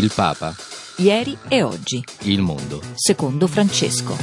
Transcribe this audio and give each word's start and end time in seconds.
Il 0.00 0.10
Papa. 0.14 0.56
Ieri 0.96 1.36
e 1.46 1.62
oggi. 1.62 2.02
Il 2.20 2.40
mondo. 2.40 2.80
Secondo 2.94 3.46
Francesco. 3.46 4.16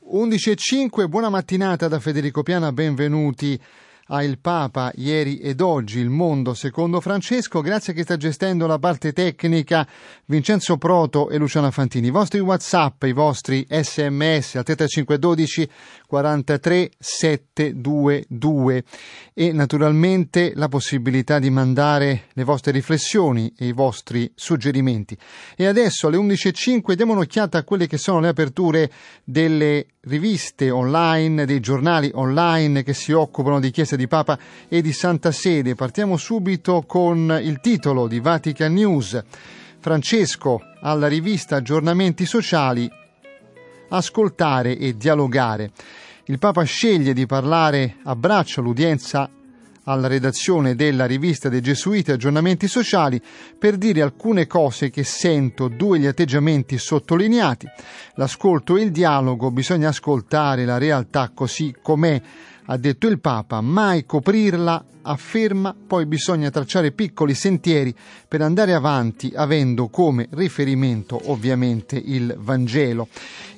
Undici 0.00 0.50
e 0.50 0.56
cinque, 0.56 1.08
buona 1.08 1.30
mattinata 1.30 1.88
da 1.88 2.00
Federico 2.00 2.42
Piana, 2.42 2.70
benvenuti 2.70 3.58
a 4.08 4.22
Il 4.22 4.38
Papa 4.38 4.92
ieri 4.96 5.38
ed 5.38 5.60
oggi, 5.60 5.98
il 5.98 6.10
mondo 6.10 6.52
secondo 6.52 7.00
Francesco, 7.00 7.60
grazie 7.60 7.92
a 7.92 7.96
chi 7.96 8.02
sta 8.02 8.16
gestendo 8.16 8.66
la 8.66 8.78
parte 8.78 9.12
tecnica 9.12 9.86
Vincenzo 10.26 10.76
Proto 10.76 11.30
e 11.30 11.38
Luciana 11.38 11.70
Fantini. 11.70 12.08
I 12.08 12.10
vostri 12.10 12.40
Whatsapp, 12.40 13.02
i 13.04 13.12
vostri 13.12 13.66
sms 13.68 14.56
al 14.56 14.64
3512 14.64 15.70
43 16.06 16.90
722 16.98 18.84
e 19.32 19.52
naturalmente 19.52 20.52
la 20.54 20.68
possibilità 20.68 21.38
di 21.38 21.50
mandare 21.50 22.24
le 22.32 22.44
vostre 22.44 22.72
riflessioni 22.72 23.52
e 23.56 23.66
i 23.66 23.72
vostri 23.72 24.30
suggerimenti. 24.34 25.16
E 25.56 25.66
adesso 25.66 26.08
alle 26.08 26.18
11.05 26.18 26.92
diamo 26.92 27.12
un'occhiata 27.12 27.58
a 27.58 27.64
quelle 27.64 27.86
che 27.86 27.98
sono 27.98 28.20
le 28.20 28.28
aperture 28.28 28.90
delle 29.24 29.86
riviste 30.04 30.70
online, 30.70 31.46
dei 31.46 31.60
giornali 31.60 32.10
online 32.14 32.82
che 32.82 32.92
si 32.92 33.12
occupano 33.12 33.60
di 33.60 33.70
Chiesa 33.94 33.96
di 33.96 34.08
Papa 34.08 34.38
e 34.68 34.82
di 34.82 34.92
Santa 34.92 35.30
Sede. 35.30 35.74
Partiamo 35.74 36.16
subito 36.16 36.84
con 36.86 37.38
il 37.42 37.60
titolo 37.60 38.06
di 38.06 38.20
Vatican 38.20 38.72
News. 38.72 39.22
Francesco 39.78 40.60
alla 40.80 41.06
rivista 41.06 41.56
Aggiornamenti 41.56 42.26
Sociali, 42.26 42.90
ascoltare 43.88 44.76
e 44.76 44.96
dialogare. 44.96 45.70
Il 46.26 46.38
Papa 46.38 46.62
sceglie 46.62 47.12
di 47.12 47.26
parlare, 47.26 47.96
abbraccia 48.02 48.60
l'udienza 48.60 49.30
alla 49.84 50.06
redazione 50.06 50.74
della 50.74 51.04
rivista 51.04 51.50
dei 51.50 51.60
Gesuiti 51.60 52.10
Aggiornamenti 52.10 52.66
Sociali 52.66 53.20
per 53.58 53.76
dire 53.76 54.00
alcune 54.00 54.46
cose 54.46 54.88
che 54.88 55.04
sento, 55.04 55.68
due 55.68 55.98
gli 55.98 56.06
atteggiamenti 56.06 56.78
sottolineati. 56.78 57.66
L'ascolto 58.14 58.76
e 58.76 58.82
il 58.82 58.90
dialogo, 58.90 59.50
bisogna 59.50 59.90
ascoltare 59.90 60.64
la 60.64 60.78
realtà 60.78 61.30
così 61.34 61.74
com'è, 61.82 62.20
ha 62.66 62.76
detto 62.76 63.06
il 63.06 63.20
Papa, 63.20 63.60
mai 63.60 64.06
coprirla, 64.06 64.84
afferma, 65.02 65.74
poi 65.86 66.06
bisogna 66.06 66.50
tracciare 66.50 66.92
piccoli 66.92 67.34
sentieri 67.34 67.94
per 68.26 68.40
andare 68.40 68.72
avanti 68.72 69.32
avendo 69.34 69.88
come 69.88 70.28
riferimento 70.30 71.30
ovviamente 71.30 71.96
il 71.96 72.34
Vangelo. 72.38 73.08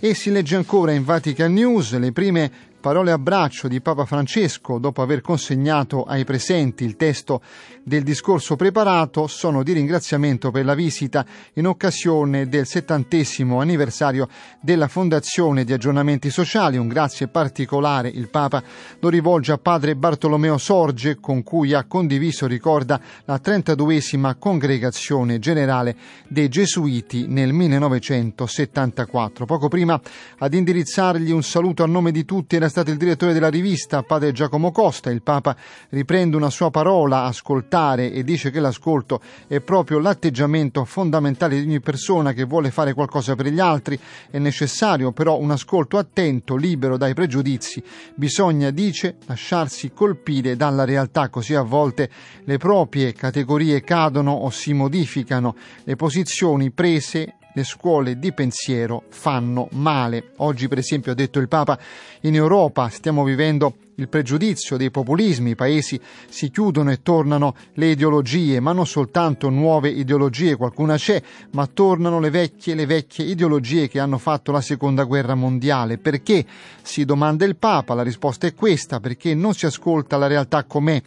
E 0.00 0.14
si 0.14 0.30
legge 0.30 0.56
ancora 0.56 0.92
in 0.92 1.04
Vatican 1.04 1.52
News 1.52 1.96
le 1.98 2.12
prime 2.12 2.50
parole 2.86 3.10
abbraccio 3.10 3.66
di 3.66 3.80
Papa 3.80 4.04
Francesco 4.04 4.78
dopo 4.78 5.02
aver 5.02 5.20
consegnato 5.20 6.04
ai 6.04 6.24
presenti 6.24 6.84
il 6.84 6.94
testo 6.94 7.42
del 7.82 8.04
discorso 8.04 8.54
preparato 8.54 9.26
sono 9.26 9.64
di 9.64 9.72
ringraziamento 9.72 10.52
per 10.52 10.64
la 10.64 10.74
visita 10.74 11.26
in 11.54 11.66
occasione 11.66 12.48
del 12.48 12.64
settantesimo 12.64 13.60
anniversario 13.60 14.28
della 14.60 14.86
Fondazione 14.86 15.64
di 15.64 15.72
Aggiornamenti 15.72 16.30
Sociali. 16.30 16.76
Un 16.76 16.86
grazie 16.86 17.26
particolare 17.26 18.08
il 18.08 18.28
Papa 18.28 18.62
lo 19.00 19.08
rivolge 19.08 19.50
a 19.50 19.58
padre 19.58 19.96
Bartolomeo 19.96 20.56
Sorge 20.56 21.16
con 21.16 21.42
cui 21.42 21.74
ha 21.74 21.86
condiviso, 21.86 22.46
ricorda, 22.46 23.00
la 23.24 23.40
32esima 23.42 24.36
congregazione 24.38 25.40
generale 25.40 25.96
dei 26.28 26.48
Gesuiti 26.48 27.26
nel 27.26 27.52
1974. 27.52 29.44
Poco 29.44 29.66
prima 29.66 30.00
ad 30.38 30.54
indirizzargli 30.54 31.32
un 31.32 31.42
saluto 31.42 31.82
a 31.82 31.86
nome 31.86 32.12
di 32.12 32.24
tutti 32.24 32.54
era 32.54 32.68
stato 32.76 32.90
il 32.90 32.98
direttore 32.98 33.32
della 33.32 33.48
rivista, 33.48 34.02
padre 34.02 34.32
Giacomo 34.32 34.70
Costa. 34.70 35.08
Il 35.08 35.22
Papa 35.22 35.56
riprende 35.88 36.36
una 36.36 36.50
sua 36.50 36.68
parola, 36.68 37.22
ascoltare, 37.22 38.12
e 38.12 38.22
dice 38.22 38.50
che 38.50 38.60
l'ascolto 38.60 39.22
è 39.46 39.60
proprio 39.60 39.98
l'atteggiamento 39.98 40.84
fondamentale 40.84 41.56
di 41.56 41.66
ogni 41.66 41.80
persona 41.80 42.34
che 42.34 42.44
vuole 42.44 42.70
fare 42.70 42.92
qualcosa 42.92 43.34
per 43.34 43.46
gli 43.46 43.60
altri. 43.60 43.98
È 44.30 44.36
necessario 44.36 45.12
però 45.12 45.38
un 45.38 45.52
ascolto 45.52 45.96
attento, 45.96 46.54
libero 46.54 46.98
dai 46.98 47.14
pregiudizi. 47.14 47.82
Bisogna, 48.14 48.68
dice, 48.68 49.16
lasciarsi 49.24 49.92
colpire 49.94 50.54
dalla 50.54 50.84
realtà, 50.84 51.30
così 51.30 51.54
a 51.54 51.62
volte 51.62 52.10
le 52.44 52.58
proprie 52.58 53.14
categorie 53.14 53.80
cadono 53.80 54.32
o 54.32 54.50
si 54.50 54.74
modificano, 54.74 55.56
le 55.84 55.96
posizioni 55.96 56.70
prese 56.72 57.35
le 57.56 57.64
scuole 57.64 58.18
di 58.18 58.34
pensiero 58.34 59.04
fanno 59.08 59.68
male. 59.72 60.32
Oggi, 60.36 60.68
per 60.68 60.76
esempio, 60.76 61.12
ha 61.12 61.14
detto 61.14 61.38
il 61.38 61.48
Papa, 61.48 61.78
in 62.20 62.34
Europa 62.34 62.90
stiamo 62.90 63.24
vivendo 63.24 63.76
il 63.94 64.10
pregiudizio 64.10 64.76
dei 64.76 64.90
populismi, 64.90 65.52
i 65.52 65.54
paesi 65.54 65.98
si 66.28 66.50
chiudono 66.50 66.90
e 66.90 67.00
tornano 67.00 67.54
le 67.74 67.86
ideologie, 67.86 68.60
ma 68.60 68.72
non 68.72 68.86
soltanto 68.86 69.48
nuove 69.48 69.88
ideologie, 69.88 70.56
qualcuna 70.56 70.96
c'è, 70.96 71.22
ma 71.52 71.66
tornano 71.66 72.20
le 72.20 72.28
vecchie, 72.28 72.74
le 72.74 72.84
vecchie 72.84 73.24
ideologie 73.24 73.88
che 73.88 74.00
hanno 74.00 74.18
fatto 74.18 74.52
la 74.52 74.60
seconda 74.60 75.04
guerra 75.04 75.34
mondiale. 75.34 75.96
Perché? 75.96 76.44
Si 76.82 77.06
domanda 77.06 77.46
il 77.46 77.56
Papa, 77.56 77.94
la 77.94 78.02
risposta 78.02 78.46
è 78.46 78.54
questa, 78.54 79.00
perché 79.00 79.34
non 79.34 79.54
si 79.54 79.64
ascolta 79.64 80.18
la 80.18 80.26
realtà 80.26 80.64
com'è. 80.64 81.02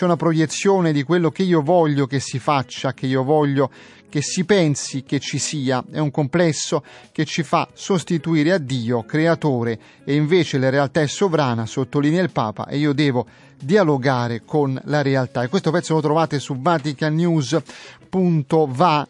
C'è 0.00 0.06
una 0.06 0.16
proiezione 0.16 0.92
di 0.92 1.02
quello 1.02 1.30
che 1.30 1.42
io 1.42 1.60
voglio 1.60 2.06
che 2.06 2.20
si 2.20 2.38
faccia, 2.38 2.94
che 2.94 3.04
io 3.04 3.22
voglio 3.22 3.70
che 4.08 4.22
si 4.22 4.46
pensi 4.46 5.02
che 5.02 5.20
ci 5.20 5.38
sia, 5.38 5.84
è 5.92 5.98
un 5.98 6.10
complesso 6.10 6.82
che 7.12 7.26
ci 7.26 7.42
fa 7.42 7.68
sostituire 7.74 8.52
a 8.52 8.56
Dio, 8.56 9.02
creatore, 9.02 9.78
e 10.02 10.14
invece 10.14 10.56
la 10.56 10.70
realtà 10.70 11.02
è 11.02 11.06
sovrana, 11.06 11.66
sottolinea 11.66 12.22
il 12.22 12.30
Papa, 12.30 12.66
e 12.66 12.78
io 12.78 12.94
devo 12.94 13.26
dialogare 13.60 14.40
con 14.42 14.80
la 14.84 15.02
realtà. 15.02 15.42
E 15.42 15.48
questo 15.48 15.70
pezzo 15.70 15.92
lo 15.92 16.00
trovate 16.00 16.38
su 16.38 16.58
vaticannews.va 16.58 19.08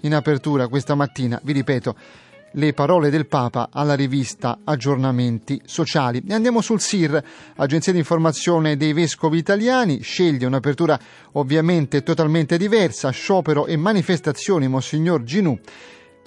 in 0.00 0.14
apertura 0.16 0.66
questa 0.66 0.96
mattina, 0.96 1.40
vi 1.44 1.52
ripeto, 1.52 1.94
le 2.54 2.72
parole 2.72 3.10
del 3.10 3.26
Papa 3.26 3.68
alla 3.72 3.94
rivista 3.94 4.60
Aggiornamenti 4.64 5.60
Sociali. 5.64 6.22
E 6.26 6.34
andiamo 6.34 6.60
sul 6.60 6.80
SIR, 6.80 7.22
Agenzia 7.56 7.92
di 7.92 7.98
Informazione 7.98 8.76
dei 8.76 8.92
Vescovi 8.92 9.38
Italiani, 9.38 10.00
sceglie 10.00 10.46
un'apertura 10.46 10.98
ovviamente 11.32 12.02
totalmente 12.02 12.56
diversa, 12.56 13.10
sciopero 13.10 13.66
e 13.66 13.76
manifestazioni 13.76 14.68
Monsignor 14.68 15.22
Ginù. 15.22 15.58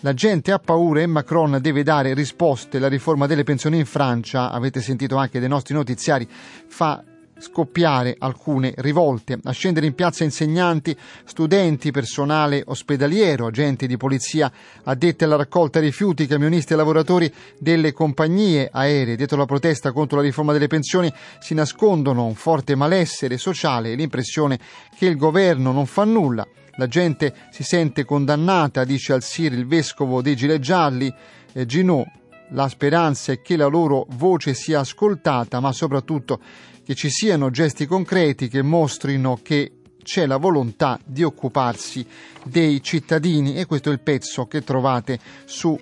La 0.02 0.14
gente 0.14 0.52
ha 0.52 0.60
paura 0.60 1.02
e 1.02 1.08
Macron 1.08 1.58
deve 1.60 1.82
dare 1.84 2.14
risposte. 2.14 2.78
La 2.78 2.88
riforma 2.88 3.26
delle 3.26 3.44
pensioni 3.44 3.80
in 3.80 3.86
Francia, 3.86 4.52
avete 4.52 4.80
sentito 4.80 5.16
anche 5.16 5.40
dai 5.40 5.50
nostri 5.50 5.74
notiziari, 5.74 6.28
fa 6.68 7.04
scoppiare 7.40 8.16
alcune 8.18 8.74
rivolte, 8.78 9.38
a 9.44 9.52
scendere 9.52 9.86
in 9.86 9.94
piazza 9.94 10.24
insegnanti, 10.24 10.96
studenti, 11.26 11.92
personale 11.92 12.64
ospedaliero, 12.66 13.48
agenti 13.48 13.88
di 13.88 13.98
polizia 13.98 14.52
addetti 14.84 15.24
alla 15.24 15.36
raccolta 15.36 15.80
rifiuti, 15.80 16.28
camionisti 16.28 16.74
e 16.74 16.76
lavoratori 16.76 17.32
delle 17.58 17.94
compagnie 17.94 18.70
aeree. 18.72 19.16
Dietro 19.16 19.38
la 19.38 19.46
protesta 19.46 19.92
contro 19.92 20.18
la 20.18 20.24
riforma 20.24 20.54
delle 20.54 20.68
pensioni 20.68 21.12
si 21.40 21.54
nascondono 21.54 22.26
un 22.26 22.36
forte 22.36 22.76
malessere 22.76 23.38
sociale 23.38 23.92
e 23.92 23.96
l'impressione 23.96 24.60
che 24.98 25.06
il 25.06 25.18
governo 25.18 25.72
non 25.72 25.86
fa 25.86 26.04
nulla. 26.04 26.48
La 26.80 26.88
gente 26.88 27.34
si 27.50 27.64
sente 27.64 28.06
condannata, 28.06 28.84
dice 28.84 29.14
al 29.14 29.24
Sir 29.24 29.52
il 29.54 29.66
vescovo 29.66 30.22
dei 30.22 30.36
Gilet 30.36 30.60
Gialli, 30.60 31.12
eh, 31.54 31.66
Ginot. 31.66 32.06
La 32.52 32.70
speranza 32.70 33.32
è 33.32 33.42
che 33.42 33.58
la 33.58 33.68
loro 33.68 34.06
voce 34.12 34.54
sia 34.54 34.80
ascoltata, 34.80 35.60
ma 35.60 35.74
soprattutto 35.74 36.40
che 36.84 36.96
ci 36.96 37.10
siano 37.10 37.50
gesti 37.50 37.86
concreti 37.86 38.48
che 38.48 38.62
mostrino 38.62 39.40
che 39.44 39.74
c'è 40.02 40.26
la 40.26 40.38
volontà 40.38 40.98
di 41.04 41.24
occuparsi 41.24 42.06
dei 42.44 42.82
cittadini. 42.82 43.56
E 43.56 43.66
questo 43.66 43.90
è 43.90 43.92
il 43.92 44.00
pezzo 44.00 44.46
che 44.48 44.64
trovate 44.64 45.20
su 45.44 45.78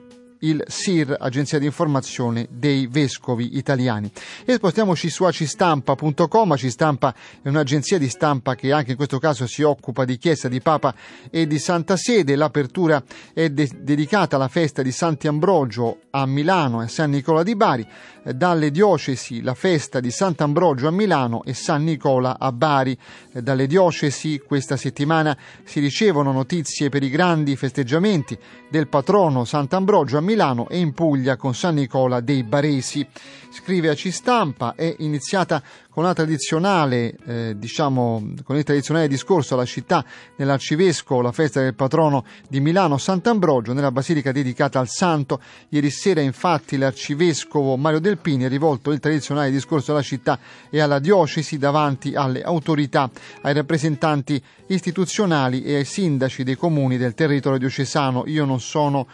il 0.45 0.63
SIR, 0.67 1.17
Agenzia 1.19 1.57
di 1.57 1.65
Informazione 1.65 2.47
dei 2.51 2.87
Vescovi 2.87 3.57
Italiani. 3.57 4.11
E 4.45 4.53
spostiamoci 4.53 5.09
su 5.09 5.23
acistampa.com. 5.23 6.51
Acistampa 6.51 7.13
è 7.41 7.47
un'agenzia 7.47 7.97
di 7.97 8.07
stampa 8.09 8.53
che 8.53 8.71
anche 8.71 8.91
in 8.91 8.95
questo 8.95 9.17
caso 9.17 9.47
si 9.47 9.63
occupa 9.63 10.05
di 10.05 10.17
Chiesa, 10.17 10.47
di 10.47 10.61
Papa 10.61 10.93
e 11.31 11.47
di 11.47 11.57
Santa 11.57 11.97
Sede. 11.97 12.35
L'apertura 12.35 13.03
è 13.33 13.49
de- 13.49 13.71
dedicata 13.79 14.35
alla 14.35 14.47
festa 14.47 14.83
di 14.83 14.91
Sant'Ambrogio 14.91 16.01
a 16.11 16.25
Milano 16.27 16.83
e 16.83 16.87
San 16.87 17.09
Nicola 17.09 17.41
di 17.41 17.55
Bari. 17.55 17.87
Dalle 18.25 18.71
diocesi 18.71 19.41
la 19.41 19.53
festa 19.53 19.99
di 19.99 20.09
Sant'Ambrogio 20.09 20.87
a 20.87 20.91
Milano 20.91 21.43
e 21.43 21.53
San 21.53 21.83
Nicola 21.83 22.37
a 22.39 22.51
Bari. 22.51 22.97
Dalle 23.31 23.67
diocesi 23.67 24.41
questa 24.45 24.77
settimana 24.77 25.37
si 25.63 25.79
ricevono 25.79 26.31
notizie 26.31 26.89
per 26.89 27.03
i 27.03 27.09
grandi 27.09 27.55
festeggiamenti 27.55 28.37
del 28.69 28.87
patrono 28.87 29.45
Sant'Ambrogio 29.45 30.17
a 30.17 30.21
Milano 30.21 30.34
Milano 30.35 30.67
e 30.67 30.79
in 30.79 30.91
Puglia 30.91 31.37
con 31.37 31.55
San 31.55 31.75
Nicola 31.75 32.19
dei 32.19 32.43
Baresi. 32.43 33.07
Scrive 33.49 33.87
a 33.87 33.95
Cistampa, 33.95 34.75
è 34.75 34.93
iniziata 34.99 35.63
con 35.89 36.03
la 36.03 36.13
tradizionale, 36.13 37.15
eh, 37.25 37.53
diciamo, 37.57 38.33
con 38.43 38.57
il 38.57 38.65
tradizionale 38.65 39.07
discorso 39.07 39.53
alla 39.53 39.63
città 39.63 40.03
nell'arcivescovo, 40.35 41.21
la 41.21 41.31
festa 41.31 41.61
del 41.61 41.73
patrono 41.73 42.25
di 42.49 42.59
Milano 42.59 42.97
Sant'Ambrogio, 42.97 43.71
nella 43.71 43.93
basilica 43.93 44.33
dedicata 44.33 44.77
al 44.77 44.89
santo. 44.89 45.39
Ieri 45.69 45.89
sera 45.89 46.19
infatti 46.19 46.75
l'arcivescovo 46.75 47.77
Mario 47.77 47.99
Delpini 47.99 48.43
ha 48.43 48.49
rivolto 48.49 48.91
il 48.91 48.99
tradizionale 48.99 49.51
discorso 49.51 49.93
alla 49.93 50.01
città 50.01 50.37
e 50.69 50.81
alla 50.81 50.99
diocesi 50.99 51.57
davanti 51.57 52.13
alle 52.13 52.43
autorità, 52.43 53.09
ai 53.43 53.53
rappresentanti 53.53 54.43
istituzionali 54.67 55.63
e 55.63 55.75
ai 55.75 55.85
sindaci 55.85 56.43
dei 56.43 56.57
comuni 56.57 56.97
del 56.97 57.13
territorio 57.13 57.57
diocesano. 57.57 58.25
Io 58.27 58.43
non 58.43 58.59
sono 58.59 59.07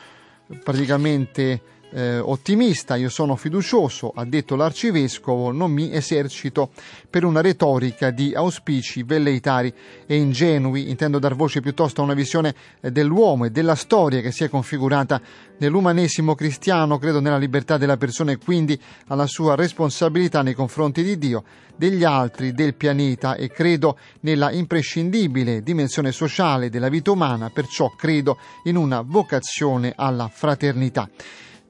praticamente 0.63 1.61
eh, 1.91 2.19
ottimista, 2.19 2.95
io 2.95 3.09
sono 3.09 3.35
fiducioso, 3.35 4.11
ha 4.15 4.25
detto 4.25 4.55
l'arcivescovo, 4.55 5.51
non 5.51 5.71
mi 5.71 5.93
esercito 5.93 6.71
per 7.09 7.25
una 7.25 7.41
retorica 7.41 8.11
di 8.11 8.33
auspici 8.33 9.03
velleitari 9.03 9.73
e 10.05 10.15
ingenui, 10.15 10.89
intendo 10.89 11.19
dar 11.19 11.35
voce 11.35 11.61
piuttosto 11.61 12.01
a 12.01 12.03
una 12.05 12.13
visione 12.13 12.55
eh, 12.79 12.91
dell'uomo 12.91 13.45
e 13.45 13.51
della 13.51 13.75
storia 13.75 14.21
che 14.21 14.31
si 14.31 14.43
è 14.43 14.49
configurata 14.49 15.21
nell'umanesimo 15.57 16.33
cristiano, 16.33 16.97
credo 16.97 17.19
nella 17.19 17.37
libertà 17.37 17.77
della 17.77 17.97
persona 17.97 18.31
e 18.31 18.37
quindi 18.37 18.79
alla 19.07 19.27
sua 19.27 19.55
responsabilità 19.55 20.41
nei 20.41 20.53
confronti 20.53 21.03
di 21.03 21.17
Dio, 21.17 21.43
degli 21.75 22.03
altri, 22.03 22.53
del 22.53 22.73
pianeta. 22.73 23.35
E 23.35 23.49
credo 23.49 23.97
nella 24.21 24.51
imprescindibile 24.51 25.61
dimensione 25.61 26.11
sociale 26.11 26.69
della 26.69 26.89
vita 26.89 27.11
umana, 27.11 27.49
perciò 27.49 27.93
credo 27.95 28.37
in 28.63 28.75
una 28.75 29.01
vocazione 29.01 29.93
alla 29.95 30.29
fraternità 30.33 31.09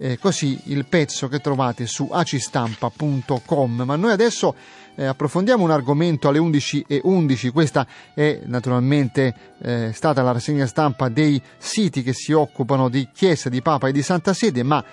eh, 0.02 0.18
così 0.18 0.60
il 0.66 0.86
pezzo 0.88 1.28
che 1.28 1.40
trovate 1.40 1.86
su 1.86 2.10
acistampa.com. 2.12 3.84
Ma 3.86 3.96
noi 3.96 4.12
adesso 4.12 4.56
eh, 4.96 5.06
approfondiamo 5.06 5.64
un 5.64 5.70
argomento 5.70 6.28
alle 6.28 6.40
11.11. 6.40 7.00
11. 7.04 7.50
Questa 7.52 7.86
è 8.16 8.42
naturalmente 8.46 9.34
eh, 9.62 9.92
stata 9.94 10.24
la 10.24 10.32
rassegna 10.32 10.66
stampa 10.66 11.08
dei 11.08 11.40
siti 11.58 12.02
che 12.02 12.14
si 12.14 12.32
occupano 12.32 12.90
di 12.90 13.10
Chiesa, 13.14 13.48
di 13.48 13.62
Papa 13.62 13.90
e 13.90 13.92
di 13.92 14.02
Santa 14.02 14.34
Sede, 14.34 14.64
ma 14.64 14.84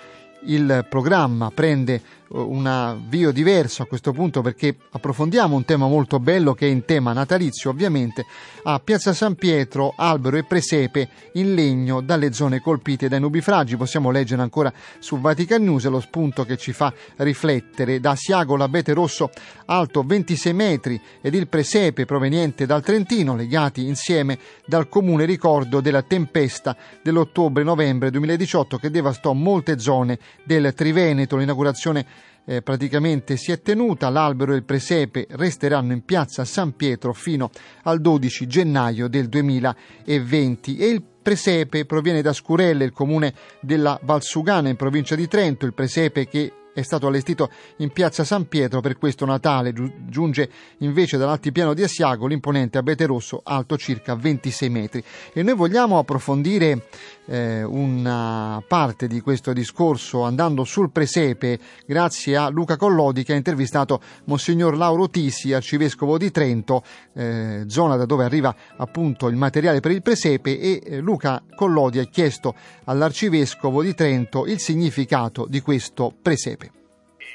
il 0.43 0.85
programma 0.87 1.49
prende 1.51 2.01
un 2.29 2.65
avvio 2.67 3.31
diverso 3.31 3.81
a 3.81 3.85
questo 3.85 4.11
punto 4.11 4.41
perché 4.41 4.75
approfondiamo 4.91 5.55
un 5.55 5.65
tema 5.65 5.87
molto 5.87 6.19
bello 6.19 6.53
che 6.53 6.67
è 6.67 6.69
in 6.69 6.85
tema 6.85 7.13
natalizio 7.13 7.71
ovviamente 7.71 8.25
a 8.63 8.79
Piazza 8.79 9.13
San 9.13 9.35
Pietro 9.35 9.93
albero 9.95 10.37
e 10.37 10.43
presepe 10.43 11.09
in 11.33 11.55
legno 11.55 12.01
dalle 12.01 12.33
zone 12.33 12.59
colpite 12.59 13.07
dai 13.07 13.19
nubifragi. 13.19 13.77
Possiamo 13.77 14.11
leggere 14.11 14.41
ancora 14.41 14.71
su 14.99 15.19
Vatican 15.19 15.63
News 15.63 15.87
lo 15.87 15.99
spunto 15.99 16.45
che 16.45 16.57
ci 16.57 16.71
fa 16.71 16.93
riflettere. 17.17 17.99
Da 17.99 18.15
Siago 18.15 18.55
l'abete 18.55 18.93
rosso 18.93 19.31
alto 19.65 20.03
26 20.03 20.53
metri 20.53 21.01
ed 21.21 21.33
il 21.33 21.47
presepe 21.47 22.05
proveniente 22.05 22.65
dal 22.65 22.83
Trentino 22.83 23.35
legati 23.35 23.85
insieme 23.87 24.37
dal 24.65 24.89
comune 24.89 25.25
ricordo 25.25 25.81
della 25.81 26.03
tempesta 26.03 26.75
dell'ottobre-novembre 27.01 28.11
2018 28.11 28.77
che 28.77 28.91
devastò 28.91 29.33
molte 29.33 29.79
zone 29.79 30.19
del 30.43 30.73
Triveneto. 30.75 31.37
L'inaugurazione 31.37 32.05
eh, 32.49 32.63
praticamente 32.63 33.37
si 33.37 33.51
è 33.51 33.61
tenuta. 33.61 34.09
L'albero 34.09 34.53
e 34.53 34.55
il 34.55 34.63
presepe 34.63 35.27
resteranno 35.29 35.93
in 35.93 36.03
piazza 36.03 36.45
San 36.45 36.75
Pietro 36.75 37.13
fino 37.13 37.51
al 37.83 38.01
12 38.01 38.47
gennaio 38.47 39.07
del 39.07 39.29
2020 39.29 40.77
e 40.77 40.87
il 40.87 41.03
presepe 41.21 41.85
proviene 41.85 42.23
da 42.23 42.33
Scurelle, 42.33 42.85
il 42.85 42.91
comune 42.91 43.35
della 43.61 43.99
Valsugana 44.01 44.67
in 44.67 44.77
provincia 44.77 45.13
di 45.13 45.27
Trento, 45.27 45.67
il 45.67 45.75
presepe 45.75 46.27
che 46.27 46.53
è 46.73 46.81
stato 46.81 47.07
allestito 47.07 47.49
in 47.77 47.91
piazza 47.91 48.23
San 48.23 48.47
Pietro 48.47 48.81
per 48.81 48.97
questo 48.97 49.25
Natale. 49.25 49.73
Giunge 50.07 50.49
invece 50.79 51.17
dall'altipiano 51.17 51.73
di 51.73 51.83
Asiago 51.83 52.25
l'imponente 52.25 52.77
abete 52.77 53.05
rosso 53.05 53.41
alto 53.43 53.77
circa 53.77 54.15
26 54.15 54.69
metri. 54.69 55.03
E 55.33 55.43
noi 55.43 55.55
vogliamo 55.55 55.97
approfondire 55.97 56.87
eh, 57.29 57.63
una 57.63 58.61
parte 58.67 59.07
di 59.07 59.21
questo 59.21 59.53
discorso 59.53 60.23
andando 60.23 60.63
sul 60.63 60.91
presepe 60.91 61.59
grazie 61.85 62.35
a 62.35 62.49
Luca 62.49 62.75
Collodi 62.75 63.23
che 63.23 63.33
ha 63.33 63.35
intervistato 63.35 64.01
Monsignor 64.25 64.75
Lauro 64.75 65.09
Tisi, 65.09 65.53
arcivescovo 65.53 66.17
di 66.17 66.31
Trento, 66.31 66.81
eh, 67.15 67.63
zona 67.67 67.95
da 67.95 68.05
dove 68.05 68.23
arriva 68.23 68.53
appunto 68.77 69.27
il 69.27 69.35
materiale 69.35 69.79
per 69.79 69.91
il 69.91 70.01
presepe 70.01 70.59
e 70.59 70.81
eh, 70.83 70.97
Luca 70.97 71.43
Collodi 71.55 71.99
ha 71.99 72.05
chiesto 72.05 72.55
all'arcivescovo 72.85 73.83
di 73.83 73.93
Trento 73.93 74.45
il 74.45 74.59
significato 74.59 75.45
di 75.47 75.61
questo 75.61 76.11
presepe. 76.21 76.71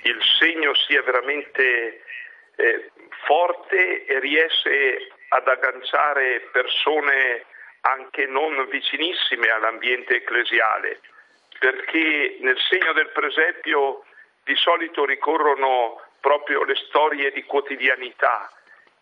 Il 0.02 0.18
segno 0.38 0.74
sia 0.86 1.02
veramente 1.02 2.02
eh, 2.56 2.90
forte 3.26 4.04
e 4.04 4.20
riesce 4.20 5.08
ad 5.28 5.46
agganciare 5.46 6.48
persone 6.52 7.46
anche 7.86 8.26
non 8.26 8.66
vicinissime 8.68 9.48
all'ambiente 9.48 10.16
ecclesiale, 10.16 11.00
perché 11.58 12.38
nel 12.40 12.58
segno 12.68 12.92
del 12.92 13.08
presepio 13.10 14.04
di 14.44 14.54
solito 14.56 15.04
ricorrono 15.04 16.00
proprio 16.20 16.64
le 16.64 16.74
storie 16.86 17.30
di 17.32 17.44
quotidianità 17.44 18.50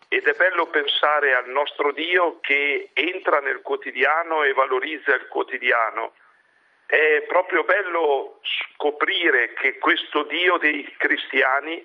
ed 0.09 0.27
è 0.27 0.33
bello 0.33 0.67
pensare 0.67 1.33
al 1.33 1.49
nostro 1.49 1.91
Dio 1.91 2.39
che 2.41 2.89
entra 2.93 3.39
nel 3.39 3.61
quotidiano 3.61 4.43
e 4.43 4.53
valorizza 4.53 5.15
il 5.15 5.27
quotidiano. 5.27 6.13
È 6.85 7.23
proprio 7.27 7.63
bello 7.63 8.39
scoprire 8.43 9.53
che 9.53 9.77
questo 9.79 10.23
Dio 10.23 10.57
dei 10.57 10.83
cristiani 10.97 11.83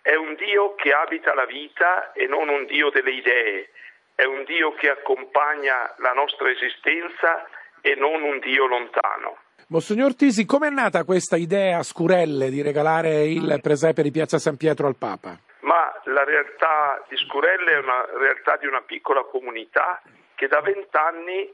è 0.00 0.14
un 0.14 0.36
Dio 0.36 0.74
che 0.76 0.92
abita 0.92 1.34
la 1.34 1.44
vita 1.44 2.12
e 2.12 2.26
non 2.26 2.48
un 2.48 2.64
Dio 2.66 2.90
delle 2.90 3.10
idee 3.10 3.70
è 4.16 4.24
un 4.24 4.44
Dio 4.44 4.72
che 4.72 4.88
accompagna 4.88 5.94
la 5.98 6.12
nostra 6.12 6.50
esistenza 6.50 7.46
e 7.82 7.94
non 7.94 8.22
un 8.22 8.40
Dio 8.40 8.66
lontano. 8.66 9.36
Monsignor 9.68 10.16
Tisi, 10.16 10.46
com'è 10.46 10.70
nata 10.70 11.04
questa 11.04 11.36
idea 11.36 11.78
a 11.78 11.82
Scurelle 11.82 12.48
di 12.48 12.62
regalare 12.62 13.24
il 13.24 13.58
presepe 13.60 14.02
di 14.02 14.10
Piazza 14.10 14.38
San 14.38 14.56
Pietro 14.56 14.86
al 14.86 14.96
Papa? 14.96 15.38
Ma 15.60 15.92
la 16.04 16.24
realtà 16.24 17.04
di 17.08 17.16
Scurelle 17.16 17.72
è 17.72 17.78
una 17.78 18.06
realtà 18.18 18.56
di 18.56 18.66
una 18.66 18.80
piccola 18.80 19.22
comunità 19.24 20.00
che 20.34 20.48
da 20.48 20.60
vent'anni 20.60 21.52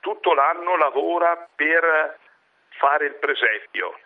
tutto 0.00 0.34
l'anno 0.34 0.76
lavora 0.76 1.48
per 1.54 2.18
fare 2.78 3.06
il 3.06 3.14
presepio 3.14 3.98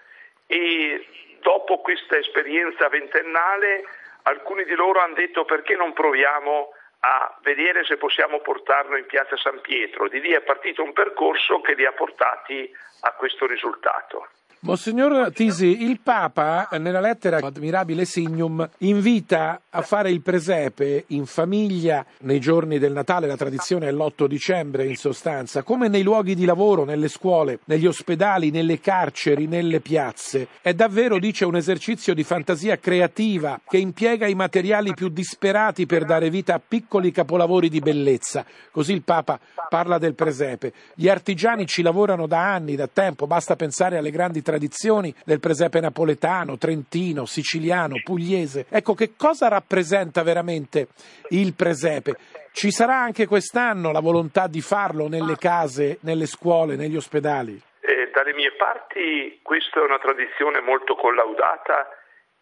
e 0.46 1.04
dopo 1.40 1.80
questa 1.80 2.16
esperienza 2.16 2.88
ventennale 2.88 3.84
alcuni 4.22 4.64
di 4.64 4.74
loro 4.74 5.00
hanno 5.00 5.14
detto 5.14 5.44
perché 5.44 5.74
non 5.74 5.92
proviamo 5.92 6.70
a 7.04 7.36
vedere 7.42 7.84
se 7.84 7.96
possiamo 7.96 8.40
portarlo 8.40 8.96
in 8.96 9.06
piazza 9.06 9.36
San 9.36 9.60
Pietro. 9.60 10.08
Di 10.08 10.20
lì 10.20 10.32
è 10.32 10.40
partito 10.42 10.82
un 10.82 10.92
percorso 10.92 11.60
che 11.60 11.74
li 11.74 11.84
ha 11.84 11.92
portati 11.92 12.70
a 13.00 13.12
questo 13.12 13.46
risultato. 13.46 14.28
Monsignor 14.64 15.32
Tisi, 15.32 15.82
il 15.82 15.98
Papa 16.00 16.68
nella 16.78 17.00
lettera 17.00 17.38
Admirabile 17.38 18.04
Signum 18.04 18.70
invita 18.78 19.62
a 19.68 19.82
fare 19.82 20.12
il 20.12 20.20
presepe 20.20 21.02
in 21.08 21.26
famiglia 21.26 22.06
nei 22.20 22.38
giorni 22.38 22.78
del 22.78 22.92
Natale, 22.92 23.26
la 23.26 23.36
tradizione 23.36 23.88
è 23.88 23.90
l'8 23.90 24.26
dicembre 24.26 24.86
in 24.86 24.94
sostanza, 24.94 25.64
come 25.64 25.88
nei 25.88 26.04
luoghi 26.04 26.36
di 26.36 26.44
lavoro, 26.44 26.84
nelle 26.84 27.08
scuole, 27.08 27.58
negli 27.64 27.88
ospedali, 27.88 28.50
nelle 28.50 28.78
carceri, 28.78 29.48
nelle 29.48 29.80
piazze. 29.80 30.46
È 30.60 30.72
davvero, 30.72 31.18
dice, 31.18 31.44
un 31.44 31.56
esercizio 31.56 32.14
di 32.14 32.22
fantasia 32.22 32.78
creativa 32.78 33.60
che 33.66 33.78
impiega 33.78 34.28
i 34.28 34.36
materiali 34.36 34.94
più 34.94 35.08
disperati 35.08 35.86
per 35.86 36.04
dare 36.04 36.30
vita 36.30 36.54
a 36.54 36.60
piccoli 36.64 37.10
capolavori 37.10 37.68
di 37.68 37.80
bellezza. 37.80 38.46
Così 38.70 38.92
il 38.92 39.02
Papa 39.02 39.40
parla 39.68 39.98
del 39.98 40.14
presepe. 40.14 40.72
Gli 40.94 41.08
artigiani 41.08 41.66
ci 41.66 41.82
lavorano 41.82 42.28
da 42.28 42.52
anni, 42.52 42.76
da 42.76 42.86
tempo, 42.86 43.26
basta 43.26 43.56
pensare 43.56 43.96
alle 43.96 44.12
grandi 44.12 44.34
tradizioni 44.34 44.50
tradizioni 44.52 45.14
del 45.24 45.40
presepe 45.40 45.80
napoletano, 45.80 46.58
trentino, 46.58 47.24
siciliano, 47.24 48.02
pugliese. 48.04 48.66
Ecco, 48.68 48.92
che 48.92 49.12
cosa 49.16 49.48
rappresenta 49.48 50.22
veramente 50.22 50.88
il 51.30 51.54
presepe? 51.54 52.16
Ci 52.52 52.70
sarà 52.70 53.00
anche 53.00 53.26
quest'anno 53.26 53.92
la 53.92 54.00
volontà 54.00 54.46
di 54.48 54.60
farlo 54.60 55.08
nelle 55.08 55.36
case, 55.38 55.96
nelle 56.02 56.26
scuole, 56.26 56.76
negli 56.76 56.96
ospedali? 56.96 57.58
Eh, 57.80 58.10
dalle 58.12 58.34
mie 58.34 58.52
parti 58.52 59.40
questa 59.42 59.80
è 59.80 59.84
una 59.84 59.98
tradizione 59.98 60.60
molto 60.60 60.96
collaudata 60.96 61.88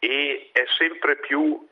e 0.00 0.50
è 0.52 0.64
sempre 0.76 1.16
più 1.16 1.64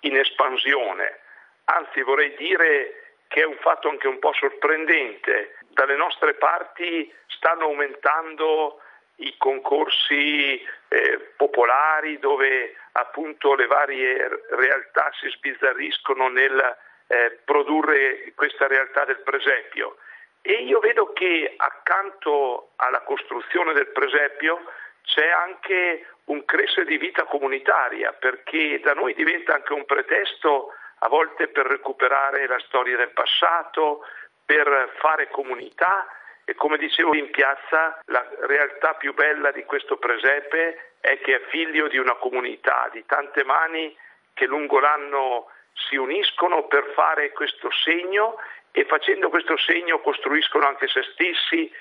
in 0.00 0.16
espansione. 0.16 1.20
Anzi, 1.64 2.00
vorrei 2.00 2.34
dire 2.38 3.18
che 3.28 3.42
è 3.42 3.44
un 3.44 3.58
fatto 3.60 3.90
anche 3.90 4.08
un 4.08 4.18
po' 4.18 4.32
sorprendente. 4.32 5.56
Dalle 5.74 5.96
nostre 5.96 6.34
parti 6.34 7.12
stanno 7.26 7.64
aumentando 7.64 8.78
i 9.16 9.34
concorsi 9.38 10.60
eh, 10.88 11.32
popolari 11.36 12.18
dove 12.18 12.74
appunto 12.92 13.54
le 13.54 13.66
varie 13.66 14.28
realtà 14.50 15.10
si 15.20 15.28
sbizzarriscono 15.30 16.28
nel 16.28 16.76
eh, 17.06 17.38
produrre 17.44 18.32
questa 18.34 18.66
realtà 18.66 19.04
del 19.04 19.20
presepio. 19.20 19.96
E 20.42 20.52
io 20.62 20.78
vedo 20.80 21.12
che 21.12 21.54
accanto 21.56 22.72
alla 22.76 23.00
costruzione 23.02 23.72
del 23.72 23.88
presepio 23.88 24.64
c'è 25.02 25.28
anche 25.28 26.06
un 26.26 26.44
crescere 26.44 26.86
di 26.86 26.98
vita 26.98 27.24
comunitaria, 27.24 28.12
perché 28.12 28.80
da 28.80 28.94
noi 28.94 29.14
diventa 29.14 29.54
anche 29.54 29.72
un 29.72 29.84
pretesto 29.84 30.72
a 30.98 31.08
volte 31.08 31.48
per 31.48 31.66
recuperare 31.66 32.46
la 32.46 32.58
storia 32.60 32.96
del 32.96 33.10
passato, 33.10 34.04
per 34.44 34.94
fare 34.98 35.28
comunità 35.30 36.06
e 36.44 36.54
come 36.54 36.76
dicevo 36.76 37.14
in 37.14 37.30
piazza 37.30 37.98
la 38.06 38.26
realtà 38.40 38.94
più 38.94 39.14
bella 39.14 39.50
di 39.50 39.64
questo 39.64 39.96
presepe 39.96 40.92
è 41.00 41.18
che 41.20 41.36
è 41.36 41.40
figlio 41.48 41.88
di 41.88 41.98
una 41.98 42.14
comunità, 42.14 42.88
di 42.92 43.04
tante 43.06 43.44
mani 43.44 43.96
che 44.34 44.46
lungo 44.46 44.78
l'anno 44.78 45.50
si 45.72 45.96
uniscono 45.96 46.66
per 46.66 46.92
fare 46.94 47.32
questo 47.32 47.70
segno 47.70 48.36
e 48.72 48.84
facendo 48.84 49.28
questo 49.28 49.56
segno 49.56 50.00
costruiscono 50.00 50.66
anche 50.66 50.88
se 50.88 51.02
stessi 51.12 51.72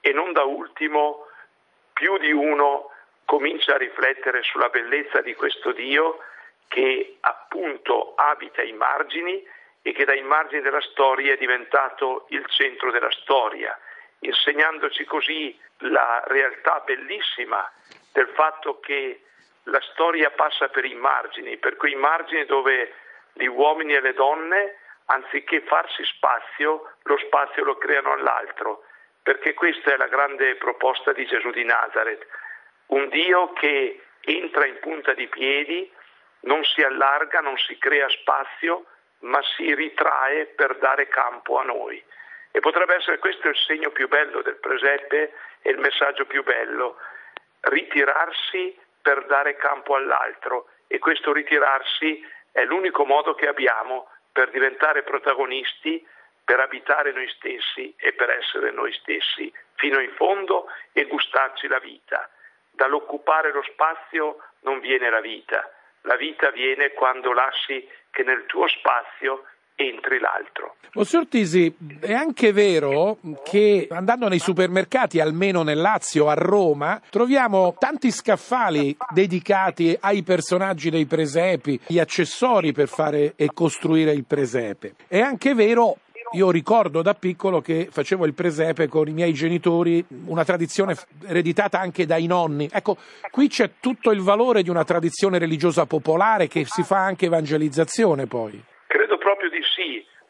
e 0.00 0.12
non 0.12 0.32
da 0.32 0.44
ultimo 0.44 1.26
più 1.92 2.16
di 2.18 2.32
uno 2.32 2.90
comincia 3.24 3.74
a 3.74 3.78
riflettere 3.78 4.42
sulla 4.42 4.68
bellezza 4.68 5.20
di 5.20 5.34
questo 5.34 5.72
Dio 5.72 6.18
che 6.68 7.18
appunto 7.20 8.14
abita 8.16 8.62
ai 8.62 8.72
margini 8.72 9.46
e 9.82 9.92
che 9.92 10.04
dai 10.04 10.22
margini 10.22 10.62
della 10.62 10.80
storia 10.80 11.32
è 11.32 11.36
diventato 11.36 12.26
il 12.30 12.44
centro 12.46 12.90
della 12.90 13.10
storia, 13.10 13.78
insegnandoci 14.20 15.04
così 15.04 15.58
la 15.78 16.22
realtà 16.26 16.82
bellissima 16.84 17.70
del 18.12 18.28
fatto 18.34 18.80
che 18.80 19.22
la 19.64 19.80
storia 19.92 20.30
passa 20.30 20.68
per 20.68 20.84
i 20.84 20.94
margini, 20.94 21.56
per 21.58 21.76
quei 21.76 21.94
margini 21.94 22.44
dove 22.44 22.92
gli 23.32 23.46
uomini 23.46 23.94
e 23.94 24.00
le 24.00 24.14
donne, 24.14 24.76
anziché 25.06 25.60
farsi 25.62 26.04
spazio, 26.04 26.94
lo 27.02 27.16
spazio 27.18 27.64
lo 27.64 27.76
creano 27.76 28.12
all'altro, 28.12 28.84
perché 29.22 29.54
questa 29.54 29.92
è 29.92 29.96
la 29.96 30.08
grande 30.08 30.56
proposta 30.56 31.12
di 31.12 31.24
Gesù 31.26 31.50
di 31.50 31.64
Nazareth, 31.64 32.26
un 32.86 33.08
Dio 33.08 33.52
che 33.52 34.02
entra 34.20 34.66
in 34.66 34.78
punta 34.80 35.14
di 35.14 35.26
piedi, 35.28 35.90
non 36.40 36.64
si 36.64 36.82
allarga, 36.82 37.40
non 37.40 37.56
si 37.58 37.78
crea 37.78 38.08
spazio, 38.08 38.86
ma 39.20 39.40
si 39.56 39.74
ritrae 39.74 40.46
per 40.46 40.78
dare 40.78 41.08
campo 41.08 41.58
a 41.58 41.64
noi. 41.64 42.02
E 42.52 42.60
potrebbe 42.60 42.96
essere 42.96 43.18
questo 43.18 43.48
il 43.48 43.56
segno 43.56 43.90
più 43.90 44.08
bello 44.08 44.42
del 44.42 44.56
presepe 44.56 45.32
e 45.62 45.70
il 45.70 45.78
messaggio 45.78 46.26
più 46.26 46.42
bello, 46.42 46.96
ritirarsi 47.60 48.76
per 49.00 49.24
dare 49.26 49.56
campo 49.56 49.94
all'altro. 49.94 50.68
E 50.86 50.98
questo 50.98 51.32
ritirarsi 51.32 52.26
è 52.52 52.64
l'unico 52.64 53.04
modo 53.04 53.34
che 53.34 53.46
abbiamo 53.46 54.08
per 54.32 54.50
diventare 54.50 55.02
protagonisti, 55.02 56.04
per 56.44 56.60
abitare 56.60 57.12
noi 57.12 57.28
stessi 57.28 57.94
e 57.96 58.12
per 58.12 58.30
essere 58.30 58.72
noi 58.72 58.92
stessi 58.94 59.52
fino 59.74 60.00
in 60.00 60.10
fondo 60.14 60.66
e 60.92 61.04
gustarci 61.06 61.68
la 61.68 61.78
vita. 61.78 62.28
Dall'occupare 62.70 63.52
lo 63.52 63.62
spazio 63.62 64.42
non 64.60 64.80
viene 64.80 65.10
la 65.10 65.20
vita, 65.20 65.70
la 66.02 66.16
vita 66.16 66.50
viene 66.50 66.92
quando 66.92 67.32
lasci 67.32 67.88
che 68.10 68.22
nel 68.22 68.46
tuo 68.46 68.66
spazio 68.68 69.44
entri 69.80 70.18
l'altro. 70.18 70.76
Monsignor 70.92 71.28
Tisi, 71.28 71.72
è 72.00 72.12
anche 72.12 72.52
vero 72.52 73.18
che 73.44 73.86
andando 73.90 74.26
nei 74.26 74.40
supermercati, 74.40 75.20
almeno 75.20 75.62
nel 75.62 75.78
Lazio, 75.78 76.28
a 76.28 76.34
Roma, 76.34 77.00
troviamo 77.10 77.76
tanti 77.78 78.10
scaffali 78.10 78.96
dedicati 79.10 79.96
ai 80.00 80.22
personaggi 80.22 80.90
dei 80.90 81.06
presepi, 81.06 81.78
gli 81.86 82.00
accessori 82.00 82.72
per 82.72 82.88
fare 82.88 83.34
e 83.36 83.50
costruire 83.54 84.12
il 84.12 84.24
presepe. 84.24 84.94
È 85.06 85.20
anche 85.20 85.54
vero 85.54 85.98
io 86.32 86.50
ricordo 86.52 87.02
da 87.02 87.14
piccolo 87.14 87.60
che 87.60 87.88
facevo 87.90 88.24
il 88.24 88.34
presepe 88.34 88.86
con 88.86 89.08
i 89.08 89.12
miei 89.12 89.32
genitori, 89.32 90.04
una 90.26 90.44
tradizione 90.44 90.96
ereditata 91.26 91.80
anche 91.80 92.06
dai 92.06 92.26
nonni. 92.26 92.68
Ecco, 92.70 92.96
qui 93.32 93.48
c'è 93.48 93.72
tutto 93.80 94.12
il 94.12 94.20
valore 94.20 94.62
di 94.62 94.70
una 94.70 94.84
tradizione 94.84 95.38
religiosa 95.38 95.86
popolare 95.86 96.46
che 96.46 96.64
si 96.68 96.84
fa 96.84 96.98
anche 96.98 97.26
evangelizzazione 97.26 98.26
poi. 98.26 98.62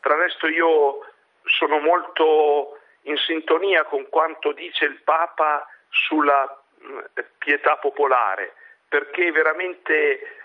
Tra 0.01 0.17
l'altro 0.17 0.49
io 0.49 1.07
sono 1.45 1.79
molto 1.79 2.79
in 3.03 3.17
sintonia 3.17 3.85
con 3.85 4.09
quanto 4.09 4.53
dice 4.53 4.85
il 4.85 5.01
Papa 5.03 5.67
sulla 5.89 6.63
pietà 7.39 7.77
popolare, 7.77 8.55
perché 8.89 9.31
veramente 9.33 10.41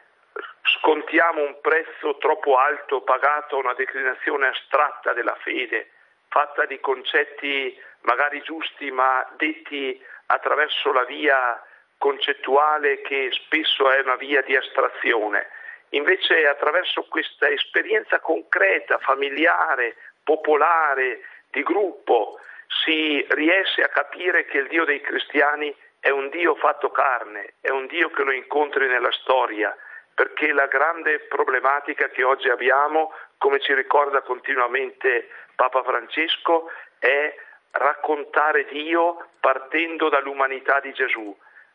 scontiamo 0.63 1.43
un 1.43 1.59
prezzo 1.61 2.17
troppo 2.17 2.57
alto 2.57 3.01
pagato 3.01 3.55
a 3.55 3.59
una 3.59 3.73
declinazione 3.73 4.47
astratta 4.47 5.13
della 5.13 5.35
fede, 5.41 5.91
fatta 6.27 6.65
di 6.65 6.79
concetti 6.79 7.77
magari 8.01 8.41
giusti 8.41 8.91
ma 8.91 9.25
detti 9.37 10.03
attraverso 10.27 10.91
la 10.91 11.03
via 11.05 11.61
concettuale 11.97 13.01
che 13.01 13.29
spesso 13.31 13.89
è 13.89 13.99
una 14.01 14.15
via 14.15 14.41
di 14.41 14.55
astrazione. 14.55 15.47
Invece 15.95 16.45
attraverso 16.45 17.03
questa 17.03 17.47
esperienza 17.49 18.19
concreta, 18.19 18.97
familiare, 18.97 19.95
popolare, 20.23 21.21
di 21.49 21.63
gruppo, 21.63 22.37
si 22.83 23.25
riesce 23.29 23.81
a 23.81 23.87
capire 23.87 24.45
che 24.45 24.57
il 24.57 24.67
Dio 24.67 24.83
dei 24.83 24.99
cristiani 24.99 25.73
è 26.01 26.09
un 26.09 26.27
Dio 26.29 26.55
fatto 26.55 26.91
carne, 26.91 27.53
è 27.61 27.69
un 27.69 27.87
Dio 27.87 28.09
che 28.09 28.23
lo 28.23 28.31
incontri 28.31 28.87
nella 28.87 29.11
storia, 29.11 29.75
perché 30.13 30.51
la 30.51 30.67
grande 30.67 31.19
problematica 31.29 32.09
che 32.09 32.23
oggi 32.23 32.49
abbiamo, 32.49 33.13
come 33.37 33.61
ci 33.61 33.73
ricorda 33.73 34.21
continuamente 34.21 35.29
Papa 35.55 35.81
Francesco, 35.81 36.69
è 36.99 37.33
raccontare 37.71 38.65
Dio 38.65 39.29
partendo 39.39 40.09
dall'umanità 40.09 40.81
di 40.81 40.91
Gesù. 40.91 41.33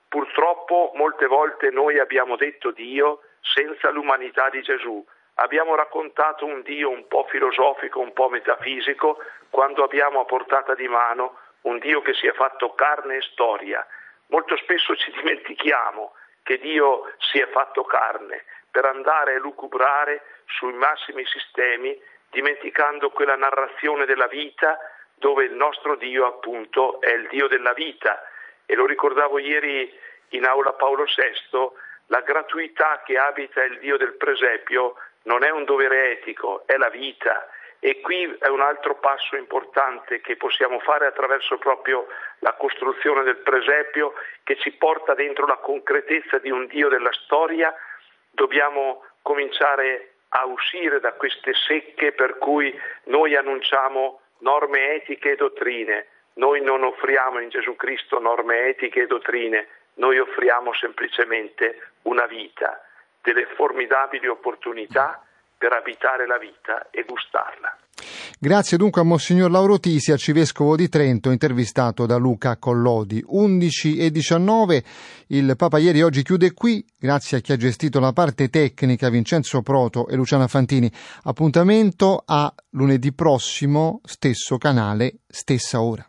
Purtroppo 0.09 0.93
molte 0.95 1.27
volte 1.27 1.71
noi 1.71 1.99
abbiamo 1.99 2.37
detto 2.37 2.71
Dio 2.71 3.23
senza 3.41 3.91
l'umanità 3.91 4.49
di 4.51 4.63
Gesù. 4.63 5.05
Abbiamo 5.35 5.75
raccontato 5.75 6.45
un 6.45 6.63
Dio 6.63 6.91
un 6.91 7.07
po' 7.09 7.27
filosofico, 7.31 8.01
un 8.01 8.13
po' 8.13 8.29
metafisico, 8.29 9.19
quando 9.49 9.85
abbiamo 9.85 10.21
a 10.21 10.25
portata 10.25 10.75
di 10.75 10.87
mano 10.89 11.39
un 11.63 11.79
Dio 11.79 12.01
che 12.03 12.15
si 12.15 12.27
è 12.27 12.33
fatto 12.33 12.75
carne 12.75 13.17
e 13.17 13.23
storia. 13.23 13.87
Molto 14.27 14.57
spesso 14.57 14.95
ci 14.97 15.11
dimentichiamo 15.17 16.15
che 16.43 16.59
Dio 16.59 17.13
si 17.19 17.39
è 17.39 17.47
fatto 17.49 17.85
carne 17.85 18.45
per 18.71 18.85
andare 18.85 19.35
a 19.35 19.39
lucubrare 19.39 20.23
sui 20.47 20.73
massimi 20.73 21.25
sistemi, 21.27 21.99
dimenticando 22.31 23.11
quella 23.11 23.37
narrazione 23.37 24.07
della 24.07 24.29
vita 24.29 24.79
dove 25.15 25.45
il 25.45 25.53
nostro 25.53 25.97
Dio 25.97 26.27
appunto 26.27 27.01
è 27.01 27.13
il 27.13 27.29
Dio 27.29 27.47
della 27.47 27.73
vita. 27.73 28.23
E 28.65 28.75
lo 28.75 28.87
ricordavo 28.87 29.39
ieri 29.39 29.93
in 30.31 30.47
aula 30.47 30.73
Paolo 30.73 31.05
VI, 31.05 31.71
la 32.11 32.21
gratuità 32.21 33.03
che 33.05 33.17
abita 33.17 33.63
il 33.63 33.79
Dio 33.79 33.97
del 33.97 34.15
presepio 34.15 34.95
non 35.23 35.45
è 35.45 35.51
un 35.51 35.65
dovere 35.65 36.13
etico, 36.13 36.63
è 36.67 36.77
la 36.77 36.89
vita. 36.89 37.49
E 37.79 38.01
qui 38.01 38.37
è 38.41 38.49
un 38.49 38.61
altro 38.61 38.97
passo 38.97 39.37
importante 39.37 40.21
che 40.21 40.37
possiamo 40.37 40.81
fare 40.81 41.07
attraverso 41.07 41.57
proprio 41.57 42.09
la 42.41 42.53
costruzione 42.55 43.23
del 43.23 43.39
presepio 43.39 44.13
che 44.43 44.57
ci 44.57 44.73
porta 44.73 45.15
dentro 45.15 45.47
la 45.47 45.57
concretezza 45.57 46.39
di 46.39 46.51
un 46.51 46.67
Dio 46.67 46.89
della 46.89 47.13
storia. 47.13 47.73
Dobbiamo 48.31 49.05
cominciare 49.23 50.15
a 50.31 50.45
uscire 50.47 51.01
da 51.01 51.13
queste 51.13 51.55
secche 51.55 52.13
per 52.13 52.39
cui 52.39 52.77
noi 53.05 53.37
annunciamo 53.37 54.21
norme 54.39 54.95
etiche 54.97 55.33
e 55.33 55.37
dottrine. 55.37 56.07
Noi 56.35 56.61
non 56.61 56.83
offriamo 56.83 57.39
in 57.39 57.51
Gesù 57.51 57.77
Cristo 57.77 58.19
norme 58.19 58.67
etiche 58.67 59.03
e 59.03 59.07
dottrine, 59.07 59.67
noi 59.95 60.19
offriamo 60.19 60.73
semplicemente 60.73 61.90
una 62.03 62.27
vita, 62.27 62.81
delle 63.23 63.47
formidabili 63.57 64.27
opportunità 64.27 65.23
per 65.57 65.73
abitare 65.73 66.27
la 66.27 66.39
vita 66.39 66.89
e 66.91 67.05
gustarla. 67.07 67.77
Grazie 68.39 68.79
dunque 68.79 69.03
a 69.03 69.05
Monsignor 69.05 69.51
Lauro 69.51 69.79
Tisi, 69.79 70.11
arcivescovo 70.11 70.75
di 70.75 70.89
Trento, 70.89 71.31
intervistato 71.31 72.07
da 72.07 72.17
Luca 72.17 72.57
Collodi. 72.57 73.23
11 73.27 73.99
e 73.99 74.11
19, 74.11 74.85
il 75.27 75.55
Papa 75.59 75.77
ieri 75.77 76.01
oggi 76.01 76.23
chiude 76.23 76.55
qui, 76.55 76.83
grazie 76.99 77.37
a 77.37 77.41
chi 77.41 77.53
ha 77.53 77.57
gestito 77.57 78.01
la 78.01 78.15
parte 78.15 78.49
tecnica, 78.49 79.11
Vincenzo 79.11 79.61
Proto 79.61 80.09
e 80.09 80.17
Luciana 80.17 80.47
Fantini. 80.47 80.91
Appuntamento 81.25 82.23
a 82.25 82.51
lunedì 82.71 83.13
prossimo, 83.13 84.01
stesso 84.05 84.57
canale, 84.57 85.17
stessa 85.29 85.83
ora. 85.83 86.09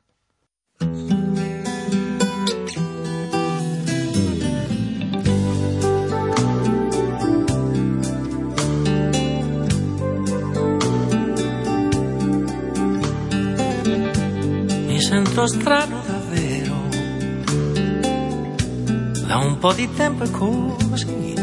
Sento 15.11 15.45
strano 15.45 16.01
davvero. 16.07 16.87
Da 19.27 19.37
un 19.39 19.57
po' 19.59 19.73
di 19.73 19.89
tempo 19.93 20.23
è 20.23 20.31
così. 20.31 21.35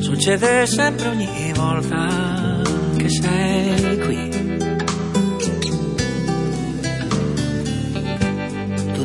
Succede 0.00 0.66
sempre 0.66 1.08
ogni 1.08 1.52
volta 1.54 2.60
che 2.98 3.08
sei 3.08 3.98
qui. 4.00 4.28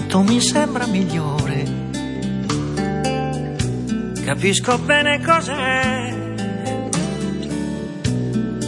tu 0.09 0.21
mi 0.21 0.39
sembra 0.41 0.85
migliore. 0.87 1.63
Capisco 4.25 4.77
bene 4.79 5.21
cos'è, 5.21 6.13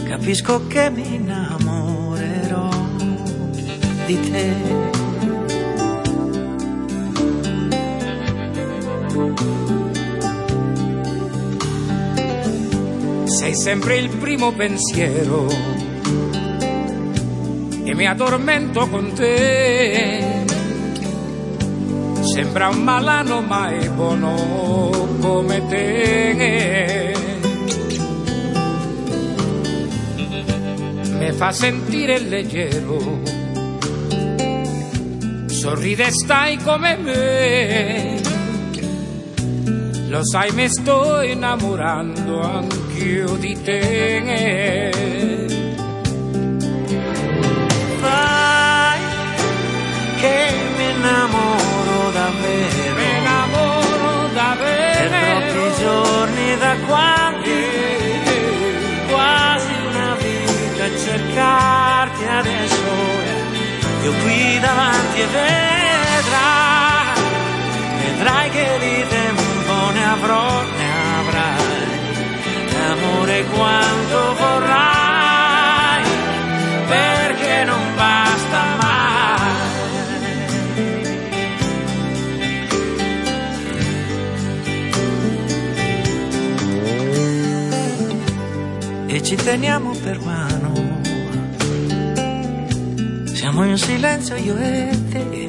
capisco 0.04 0.66
che 0.66 0.90
mi 0.90 1.14
innamorerò 1.16 1.67
di 4.08 4.30
te. 4.30 4.54
Sei 13.26 13.54
sempre 13.54 13.98
il 13.98 14.08
primo 14.16 14.52
pensiero 14.52 15.46
e 17.84 17.94
mi 17.94 18.06
addormento 18.06 18.88
con 18.88 19.12
te. 19.12 20.46
Sembra 22.32 22.68
un 22.68 22.82
malano 22.82 23.42
ma 23.42 23.68
è 23.68 23.90
buono 23.90 25.16
come 25.20 25.66
te. 25.66 27.14
Mi 31.18 31.32
fa 31.32 31.52
sentire 31.52 32.18
leggero. 32.20 33.17
Sorride 35.68 36.10
stai 36.10 36.56
come 36.56 36.96
me. 36.96 38.22
Lo 40.08 40.24
sai, 40.24 40.50
mi 40.52 40.66
sto 40.66 41.20
innamorando 41.20 42.40
anch'io 42.40 43.36
di 43.36 43.54
te. 43.62 44.90
Vai, 48.00 49.00
che 50.18 50.52
mi 50.74 50.90
innamoro 50.90 52.10
davvero. 52.12 52.77
Io 64.08 64.14
qui 64.22 64.58
davanti 64.58 65.20
e 65.20 65.26
vedrai, 65.26 66.32
vedrai 68.00 68.48
che 68.48 68.78
di 68.80 69.06
tempo 69.06 69.90
ne 69.92 70.04
avrò, 70.06 70.62
ne 70.62 70.90
avrai. 71.18 71.86
L'amore 72.72 73.44
quanto 73.44 74.34
vorrai, 74.34 76.04
perché 76.86 77.64
non 77.64 77.94
basta 77.96 78.64
mai. 78.80 78.96
e 89.08 89.22
ci 89.22 89.36
teniamo 89.36 89.90
per 90.02 90.18
mano. 90.20 90.77
Siamo 93.58 93.72
in 93.72 93.78
silenzio 93.78 94.36
io 94.36 94.56
e 94.56 94.88
te. 95.10 95.46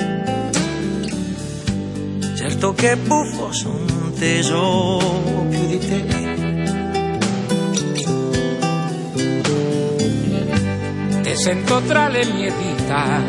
Certo 2.33 2.73
che 2.73 2.97
buffo 2.97 3.51
son 3.51 4.13
teso 4.17 5.45
più 5.47 5.67
di 5.67 5.77
te. 5.77 6.05
Te 11.21 11.35
sento 11.35 11.81
tra 11.81 12.09
le 12.09 12.25
mie 12.25 12.51
dita 12.57 13.21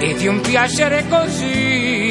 e 0.00 0.14
di 0.14 0.26
un 0.26 0.40
piacere 0.40 1.06
così. 1.08 2.10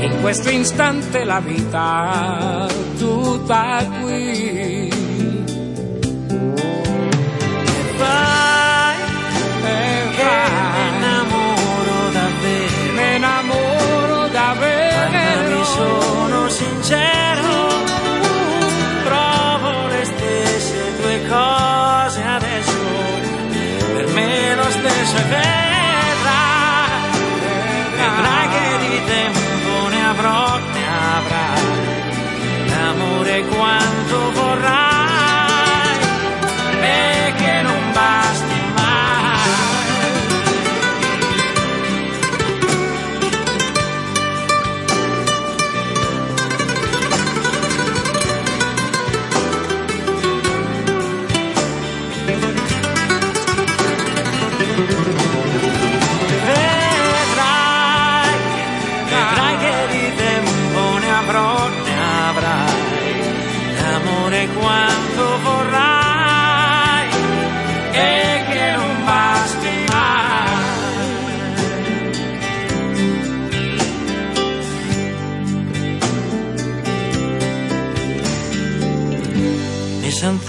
In 0.00 0.20
questo 0.22 0.48
istante 0.48 1.24
la 1.24 1.40
vita 1.40 2.66
tutta 2.96 3.86
qui. 4.00 4.79
Sono 15.74 16.48
sincero, 16.48 17.89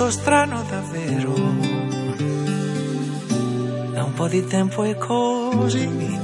Sento 0.02 0.20
strano 0.20 0.64
davvero. 0.68 1.34
Da 3.94 4.04
un 4.04 4.14
po' 4.16 4.28
di 4.28 4.44
tempo 4.48 4.82
è 4.84 4.98
così. 4.98 6.18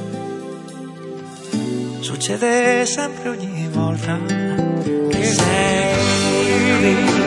Succede 1.99 2.87
sempre 2.87 3.29
ogni 3.29 3.67
volta 3.71 4.17
che 5.11 5.23
sei 5.23 6.79
qui. 6.79 7.26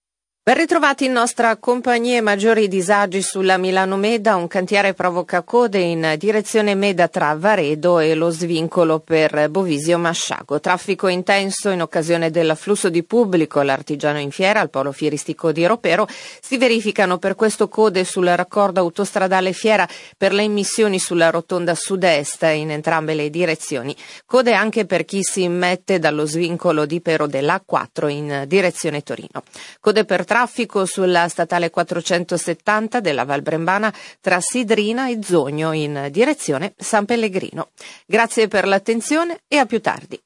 Ben 0.43 0.55
ritrovati 0.55 1.05
in 1.05 1.11
nostra 1.11 1.55
compagnia 1.57 2.19
maggiori 2.19 2.67
disagi 2.67 3.21
sulla 3.21 3.57
Milano 3.57 3.95
Meda, 3.95 4.33
un 4.33 4.47
cantiere 4.47 4.95
provoca 4.95 5.43
code 5.43 5.77
in 5.77 6.15
direzione 6.17 6.73
Meda 6.73 7.07
tra 7.07 7.35
Varedo 7.37 7.99
e 7.99 8.15
lo 8.15 8.31
svincolo 8.31 8.97
per 8.97 9.51
Bovisio 9.51 9.99
Masciago. 9.99 10.59
Traffico 10.59 11.07
intenso 11.07 11.69
in 11.69 11.83
occasione 11.83 12.31
dell'afflusso 12.31 12.89
di 12.89 13.03
pubblico 13.03 13.59
all'Artigiano 13.59 14.17
in 14.17 14.31
Fiera, 14.31 14.61
al 14.61 14.71
polo 14.71 14.91
fieristico 14.91 15.51
di 15.51 15.63
Ropero. 15.63 16.07
Si 16.41 16.57
verificano 16.57 17.19
per 17.19 17.35
questo 17.35 17.69
code 17.69 18.03
sul 18.03 18.25
raccordo 18.25 18.79
autostradale 18.79 19.53
Fiera 19.53 19.87
per 20.17 20.33
le 20.33 20.41
immissioni 20.41 20.97
sulla 20.97 21.29
rotonda 21.29 21.75
sud-est 21.75 22.41
in 22.51 22.71
entrambe 22.71 23.13
le 23.13 23.29
direzioni. 23.29 23.95
Code 24.25 24.53
anche 24.53 24.87
per 24.87 25.05
chi 25.05 25.19
si 25.21 25.43
immette 25.43 25.99
dallo 25.99 26.25
svincolo 26.25 26.87
di 26.87 26.99
Pero 26.99 27.27
dell'A4 27.27 28.09
in 28.09 28.45
direzione 28.47 29.03
Torino. 29.03 29.43
Code 29.79 30.03
per 30.03 30.29
traffico 30.31 30.85
sulla 30.85 31.27
statale 31.27 31.69
470 31.69 33.01
della 33.01 33.25
Val 33.25 33.41
Brembana 33.41 33.93
tra 34.21 34.39
Sidrina 34.39 35.09
e 35.09 35.19
Zogno 35.21 35.73
in 35.73 36.07
direzione 36.09 36.73
San 36.77 37.03
Pellegrino. 37.03 37.71
Grazie 38.05 38.47
per 38.47 38.65
l'attenzione 38.65 39.41
e 39.49 39.57
a 39.57 39.65
più 39.65 39.81
tardi. 39.81 40.17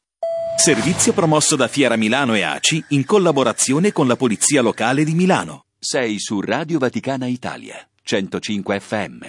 Servizio 0.58 1.12
promosso 1.12 1.56
da 1.56 1.68
Fiera 1.68 1.96
Milano 1.96 2.36
e 2.36 2.44
ACI 2.44 2.86
in 2.90 3.04
collaborazione 3.04 3.92
con 3.92 4.06
la 4.06 4.16
Polizia 4.16 4.62
Locale 4.62 5.04
di 5.04 5.16
Milano. 5.16 5.64
Sei 5.80 6.20
su 6.20 6.40
Radio 6.40 6.78
Vaticana 6.78 7.26
Italia, 7.26 7.76
105 8.04 8.80
FM. 8.80 9.24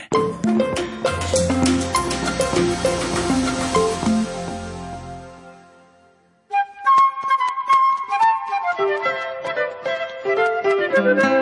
da 11.06 11.14
da 11.14 11.28
da 11.30 11.35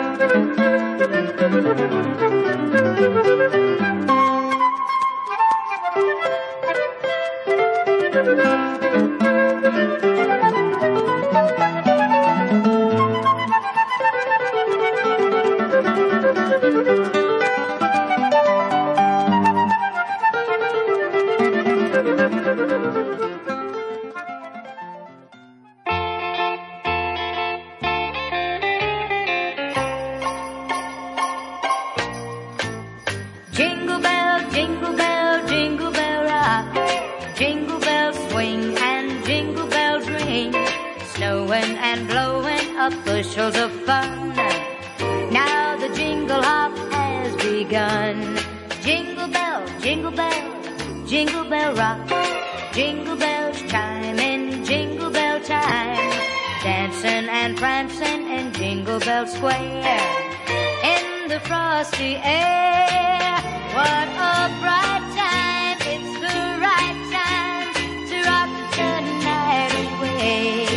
The 61.27 61.39
frosty 61.39 62.17
air. 62.17 63.33
What 63.73 64.07
a 64.07 64.47
bright 64.61 65.05
time. 65.17 65.77
It's 65.93 66.13
the 66.21 66.37
right 66.61 66.99
time 67.17 67.73
to 68.09 68.15
rock 68.29 68.51
the 68.77 68.91
night 69.25 69.73
away. 69.89 70.69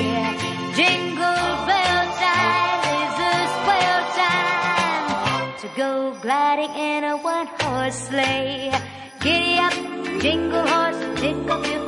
Jingle 0.74 1.48
bell 1.68 2.04
time 2.24 2.82
is 3.02 3.14
a 3.28 3.36
swell 3.58 4.02
time 4.16 5.48
to 5.60 5.68
go 5.76 5.90
gliding 6.22 6.74
in 6.74 7.04
a 7.04 7.16
one 7.18 7.48
horse 7.60 8.08
sleigh. 8.08 8.72
Giddy 9.20 9.58
up, 9.58 9.74
jingle 10.22 10.66
horse, 10.66 11.20
pick 11.20 11.36
up 11.50 11.87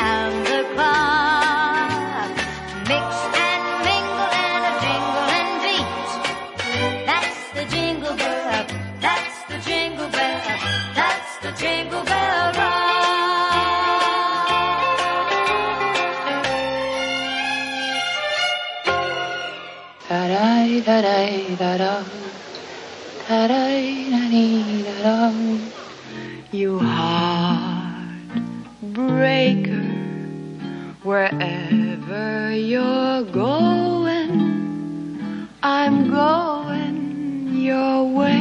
da 20.83 21.01
da 21.01 21.27
da 21.57 21.77
da 21.77 22.03
da 23.27 23.47
da 23.47 23.67
da 24.09 25.03
da 25.03 25.31
You 26.51 26.79
heartbreaker, 26.79 28.41
wherever 31.03 32.51
you're 32.55 33.23
going, 33.23 34.31
I'm 35.61 36.09
going 36.09 37.53
your 37.53 38.03
way. 38.03 38.40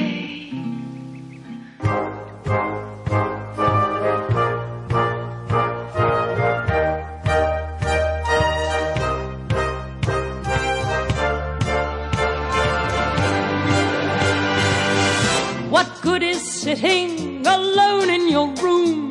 Sitting 16.76 17.44
alone 17.46 18.10
in 18.10 18.28
your 18.28 18.48
room? 18.62 19.10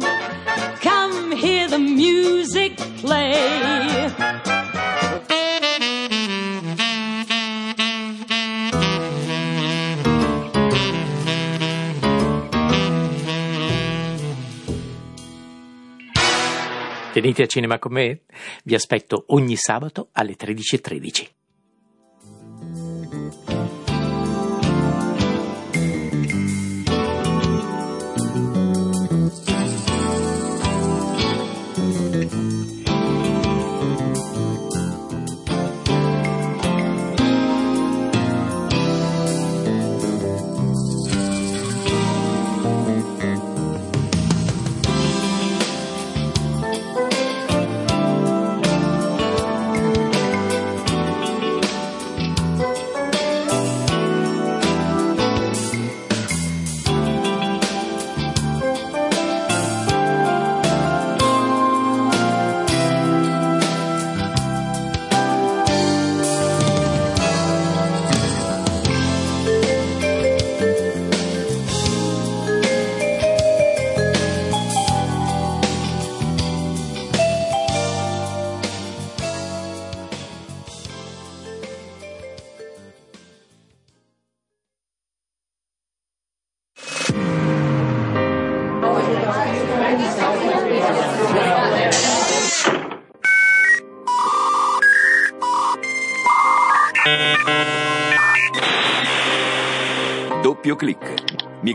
Come 0.82 1.36
hear 1.36 1.68
the 1.68 1.78
music 1.78 2.76
play. 3.02 4.14
Venite 17.14 17.44
a 17.44 17.48
cinema 17.48 17.78
con 17.80 17.92
me? 17.92 18.22
Vi 18.64 18.76
aspetto 18.76 19.26
ogni 19.28 19.58
sabato 19.58 20.10
alle 20.14 20.38
13.13. 20.38 21.39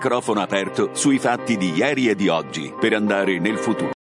Microfono 0.05 0.43
aperto 0.43 0.91
sui 0.93 1.19
fatti 1.19 1.57
di 1.57 1.73
ieri 1.73 2.11
e 2.11 2.15
di 2.15 2.29
oggi 2.29 2.71
per 2.79 2.93
andare 2.93 3.39
nel 3.39 3.57
futuro. 3.57 3.94